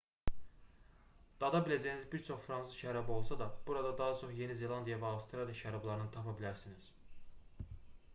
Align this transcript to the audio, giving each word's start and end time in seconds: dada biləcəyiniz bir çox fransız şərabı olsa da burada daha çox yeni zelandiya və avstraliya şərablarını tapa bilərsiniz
dada 1.41 1.59
biləcəyiniz 1.67 2.07
bir 2.13 2.23
çox 2.29 2.39
fransız 2.45 2.79
şərabı 2.79 3.13
olsa 3.17 3.37
da 3.41 3.47
burada 3.67 3.91
daha 3.99 4.15
çox 4.23 4.33
yeni 4.39 4.57
zelandiya 4.63 4.97
və 5.05 5.11
avstraliya 5.13 5.61
şərablarını 5.63 6.09
tapa 6.17 6.35
bilərsiniz 6.41 6.89